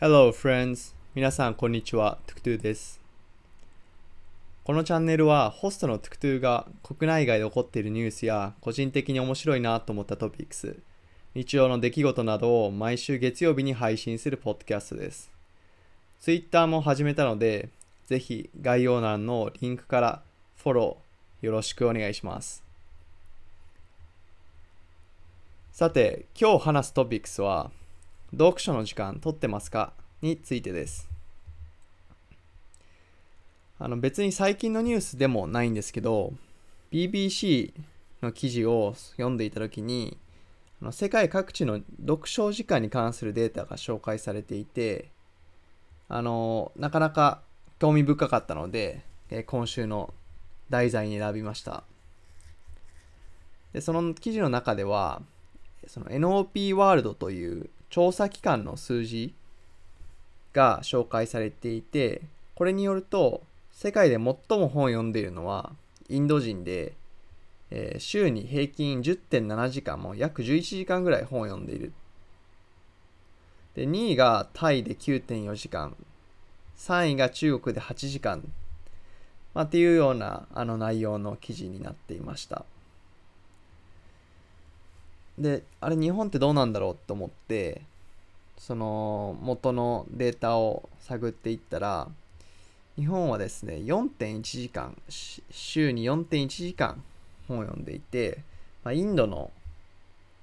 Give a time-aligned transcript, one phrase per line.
[0.00, 0.92] Hello friends!
[1.14, 3.00] 皆さんこんにちは、トゥクトゥです。
[4.64, 10.76] このチャンネルはホストのトゥクトゥが国内外で起こっているニュースや個人的に面白いなと思ったトピックス、
[11.36, 15.30] 日常の出来事などを毎週月曜日に配信するポッドキャストです。
[16.18, 17.68] Twitter も始めたので、
[18.06, 20.22] ぜひ概要欄のリンクから
[20.56, 22.64] フォローよろしくお願いします。
[25.70, 27.70] さて、今日話すトピックスは、
[28.36, 29.92] 読書の時間取ってますか？
[30.20, 31.08] についてです。
[33.78, 36.32] あの別に最近のニュースでもないんですけど、
[36.90, 37.72] BBC
[38.22, 40.18] の記事を読んでいたときに、
[40.90, 45.10] 世界各地の読書時間に関するデータが紹介されていて、
[46.08, 47.40] あのなかなか
[47.78, 50.12] 興味深かったので、え今週の
[50.70, 51.84] 題材に選びました。
[53.72, 55.22] でその記事の中では、
[55.86, 59.32] その NOP ワールドという調査機関の数字
[60.52, 62.22] が紹介されていて、
[62.56, 65.70] これによると、世界で最も本を読んでいるのは
[66.08, 66.94] インド人で、
[67.70, 71.92] えー週に平均10.7時間も約11時間ぐらい本を読んでいる。
[73.76, 75.94] で、2位がタイで9.4時間、
[76.76, 78.42] 3位が中国で8時間、
[79.54, 82.64] まあ、っていうようなあの内容の記事になっていました。
[85.38, 87.82] で、あれ日本ってどうなんだろうと思って、
[88.58, 92.08] その元のデータを探っていったら、
[92.96, 97.02] 日本はですね、4.1時間、週に4.1時間
[97.48, 98.38] 本を読んでいて、
[98.84, 99.50] まあ、インドの、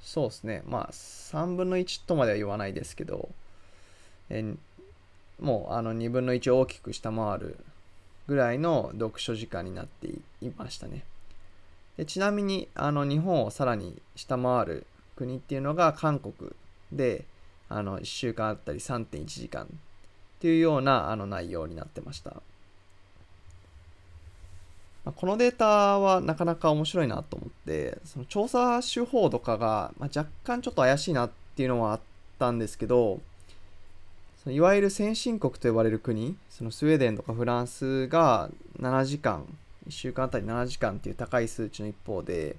[0.00, 3.30] そうですね、まあ3分の1とまでは言わないですけど、
[4.28, 4.54] え
[5.40, 7.56] もうあの2分の1を大きく下回る
[8.26, 10.08] ぐらいの読書時間になって
[10.40, 11.04] いましたね。
[11.96, 16.50] でちなみにあの日本をさらに下回る国っていうのが韓国
[16.92, 17.24] で
[17.68, 19.66] あの1週間あったり3.1時間っ
[20.40, 22.42] ていうようなあの内容になってました。
[25.12, 32.00] このデータはなかなか面白いなと思って、その調査手法とかが、まあ、若干ちょっと怪しいなっていうのはあっ
[32.38, 33.20] たんですけど、
[34.42, 38.48] そのいわゆる先進国と呼ばれる国、そのスウェーデンとかフランスが
[38.80, 39.46] 7時間、
[39.88, 42.56] 1週間あたり7時間っていう高い数値の一方で、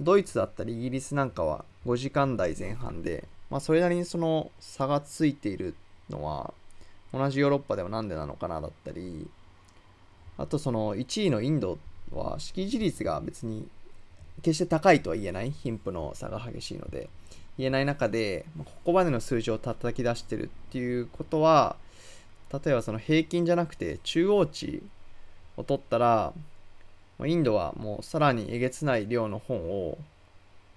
[0.00, 5.74] ドイツだったりイギリスなんかは5時間台前半で、まあ、それなりにその差がついている
[6.10, 6.52] のは、
[7.12, 9.28] 同じヨーロッパではなんでなのかなだったり、
[10.38, 11.78] あとその1位のインド
[12.12, 13.68] は識字率が別に
[14.42, 17.08] 決して高いとは言えない貧富の差が激しいので
[17.58, 21.76] 言えない中でここまでの数字を叩き出してるっていうことは
[22.52, 24.82] 例えばその平均じゃなくて中央値
[25.56, 26.32] を取ったら
[27.24, 29.98] インドはもうさらにえげつない量の本を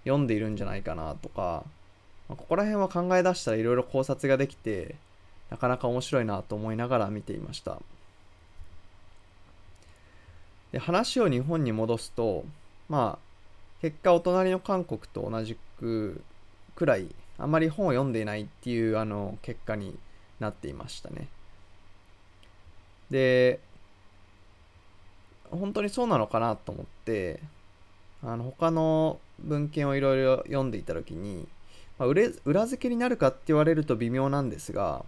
[0.03, 1.63] 読んでいるんじゃないかなとか、
[2.29, 4.95] まあここら辺は考え出したらいろいろ考察ができて
[5.49, 7.79] なかなか面白いなと思いながら見ていました。
[10.71, 12.43] で話を日本に戻すと
[12.89, 13.25] まあ
[13.81, 16.21] 結果お隣の韓国と同じく
[16.75, 17.07] くらい
[17.37, 19.97] あまり本を読んでいないっていうあの結果に
[20.39, 21.27] なっていましたね
[23.09, 23.59] で
[25.51, 27.39] 本当にそうなのかなと思って
[28.23, 31.47] あの他の文献をいろいろ読んでいた時に、
[31.99, 35.03] まあ、裏裏付けになるかって言われると微妙なんですが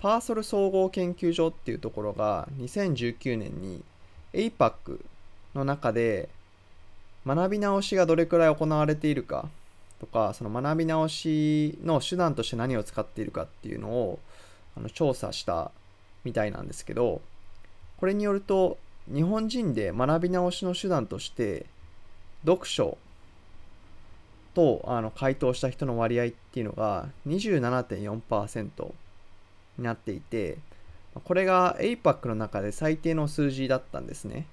[0.00, 3.82] パーソル総合研究所っていうところが2019年に
[4.32, 5.00] APAC
[5.54, 6.28] の中で
[7.26, 9.48] 学び直しがどれくらい行われているか
[10.00, 14.18] とかその学び直しの手段として何を使っているかっていうのを
[14.76, 15.72] あの調査した
[16.24, 17.20] みたいなんですけど
[17.98, 18.78] これによると
[19.12, 21.66] 日本人で学び直しの手段として
[22.44, 22.98] 読書
[24.54, 28.92] とあの回答した人の割合っていうのが27.4%
[29.78, 30.58] になっていて
[31.24, 34.46] これが APAC の中で最低の数字だったんですね。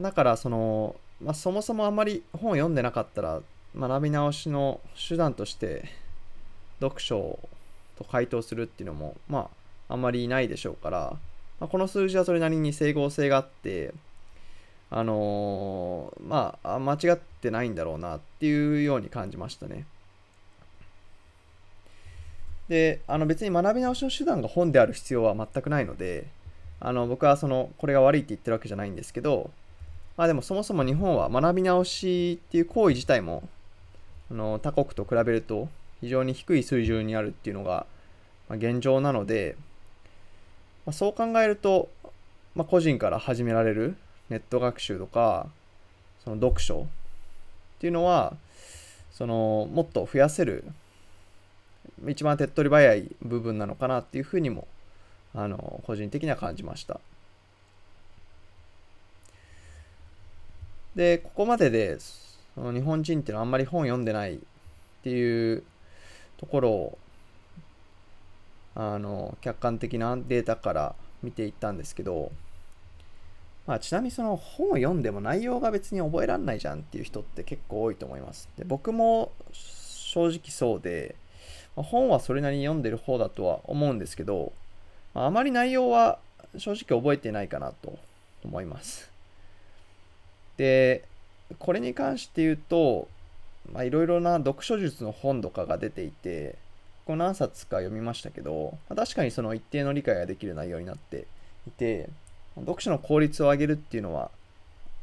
[0.00, 3.40] だからその、まあ、そもそもあまり本を読んでなかったら
[3.76, 5.84] 学び直しの手段として
[6.80, 7.38] 読書
[7.96, 9.50] と回答するっていうのもま
[9.88, 11.16] ああんまりいないでしょうから、
[11.62, 13.94] まあ、この数字はそれなりに整合性があって
[14.90, 19.86] あのーまあ間違ってないんだろうなっていうように感じましたね。
[22.68, 26.26] であの別に学び直しの手段が本である必要は全くないので
[26.80, 29.52] あの僕はそのこれが悪いって言ってるわけじゃないんですけど
[30.16, 33.48] まあでもそもそも日本は学び直しっていう行為自体も
[34.32, 35.68] あの他国と比べると
[36.00, 37.86] 非常に低い水準にあるっていうのが、
[38.50, 39.54] 現状なので、
[40.86, 41.88] まあ、そう考えると、
[42.54, 43.96] まあ、個人から始められる
[44.30, 45.46] ネット学習とか
[46.24, 46.86] その読書っ
[47.78, 48.34] ていうのは
[49.12, 50.64] そのもっと増やせる
[52.08, 54.66] 一番手っ取り早い部分なのかなっていうふうにも
[55.34, 57.00] あの個人的には感じました。
[60.94, 61.98] でここまでで
[62.54, 64.38] その日本人っていうのはあんまり本読んでないっ
[65.02, 65.62] ていう
[66.36, 66.98] ところを
[68.74, 72.32] あの客観的なデータから見ていったんですけど、
[73.66, 78.48] まあ、ちなみにその本を読んでも内容が別に覚えられないじゃんっていう人って結構多いと思います。
[78.58, 81.14] で僕も正直そうで、
[81.76, 84.52] まあ、本はそれなりに読んでる方だとは思うんですけど、
[85.14, 86.18] まあ、あまり内容は
[86.58, 87.98] 正直覚えてないかなと
[88.44, 89.10] 思います。
[90.56, 91.04] で、
[91.58, 93.08] これに関して言うと、
[93.82, 96.56] いろいろな読書術の本とかが出ていて、
[97.06, 101.26] この何冊か読みましたけど、ま、確かにその一定の理解ができる内容になって
[101.66, 102.08] いて、
[102.56, 104.30] 読書の効率を上げるっていうのは、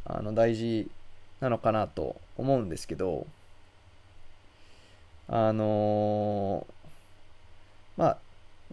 [0.06, 0.90] あの、大事
[1.40, 3.28] なのかなと思うんですけど、
[5.28, 8.18] あのー、まあ、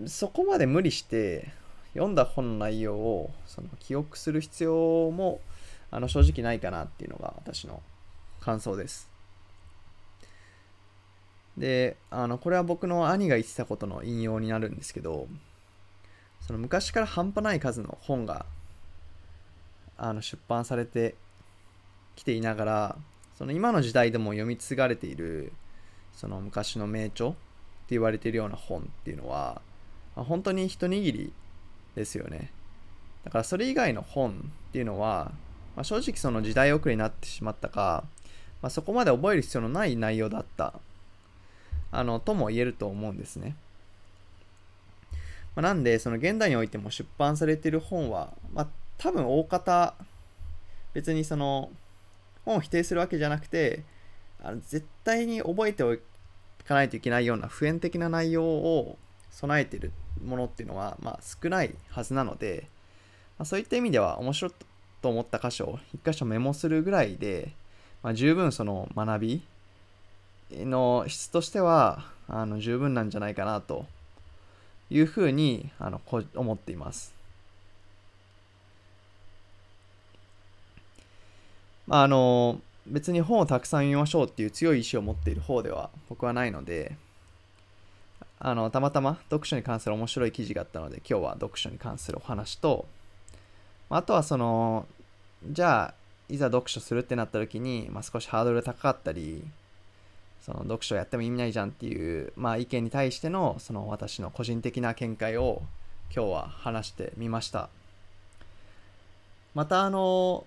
[0.07, 1.51] そこまで無理して
[1.93, 5.41] 読んだ本の内容をその記憶する必要も
[5.91, 7.83] あの正直ないかなっていうのが私の
[8.41, 9.16] 感想です。
[11.57, 15.27] で、あの、これは僕の兄が言ってたことの引用になるんですけど、
[16.41, 18.47] その昔から半端ない数の本が
[19.99, 21.17] あの出版されて
[22.15, 22.97] きていながら、
[23.37, 25.53] その今の時代でも読み継がれている、
[26.15, 27.37] その昔の名著って
[27.91, 29.61] 言われているような本っていうのは、
[30.15, 31.33] まあ、本当に一握り
[31.95, 32.51] ですよね。
[33.25, 35.33] だからそれ以外の本っていうのは、
[35.75, 38.05] まあ、正直その時代遅れになってしまったか、
[38.63, 40.75] まあ、そこまで覚える必要のない内容だった
[41.93, 43.57] あの、とも言えると思うんですね。
[45.55, 48.67] まあ、なんで、その現代においても出版されている本は、まあ、
[48.99, 49.95] 多分大方、
[50.93, 51.71] 別にその、
[52.45, 53.83] 本を否定するわけじゃなくて、
[54.43, 55.97] あの絶対に覚えてお
[56.67, 58.97] かないといけないような普遍的な内容を
[59.31, 59.93] 備えている
[60.25, 62.69] ものっていうのは、まあ、少ないはずなので、
[63.39, 64.53] まあ、そういった意味では面白い
[65.03, 67.53] と思った箇所を一箇所メモするぐらいで、
[68.03, 69.43] まあ、十分その学び
[70.53, 73.87] の質としてはあの十分なんじゃないかなと
[74.91, 76.01] いうふうにあの
[76.35, 77.15] 思っています。
[81.87, 86.97] まあ、あの別に本をたくさん読みましょうっていう強い意志を持っている方では僕はないので
[88.39, 92.87] あのたまたま読書に関する面白い記事があったので今日は読書に関するお話と
[93.89, 94.87] あとはその
[95.49, 95.95] じゃあ
[96.29, 99.45] いざ読書するってなった時に、まあ、少しハードル高かったり
[100.43, 105.63] その読書やっても意味ないじゃんっていう、まあ、意見に対してのその私の個人的な見解を
[106.15, 107.69] 今日は話してみました
[109.55, 110.45] またあの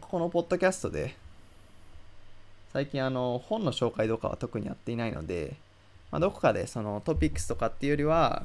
[0.00, 1.16] このポッドキャストで
[2.72, 5.56] 最近あの本の紹介とかは特にやっていないので、
[6.10, 8.44] まあ、どこかでそのトピックスとかっていうよりは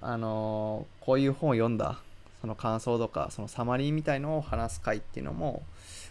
[0.00, 1.98] あのこういう本を読んだ
[2.40, 5.62] その感想とかそのサマリーみたいのを話す回っていうのも、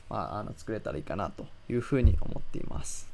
[0.09, 3.10] まあ、あの作れたらいいかなというふうに思っています。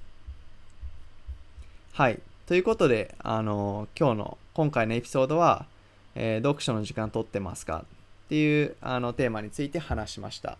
[1.97, 2.19] はい。
[2.45, 5.65] ということで、あの、今日の、今回のエピソードは、
[6.13, 7.85] えー、読書の時間取ってますか
[8.25, 10.59] っていうあのテーマについて話しました。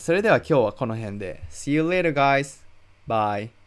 [0.00, 1.42] それでは今日はこの辺で。
[1.48, 2.62] See you later, guys.
[3.08, 3.63] Bye.